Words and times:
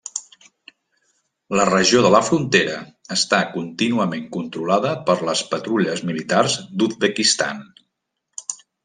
La 1.57 1.65
regió 1.69 1.99
de 2.05 2.09
la 2.15 2.21
frontera 2.29 2.79
està 3.15 3.41
contínuament 3.57 4.25
controlada 4.37 4.95
per 5.11 5.17
les 5.29 5.45
patrulles 5.53 6.03
militars 6.13 6.57
d'Uzbekistan. 6.81 7.61